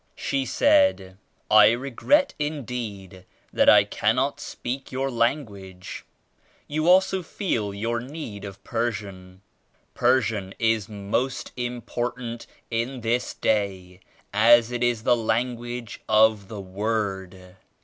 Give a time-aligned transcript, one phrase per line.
[0.15, 1.19] She said
[1.51, 6.05] "I regret indeed that I cannot speak your language.
[6.67, 9.41] You also feel your need of Persian.
[9.93, 13.99] Persian is most important in this Day
[14.33, 17.55] as it is the language of the Word.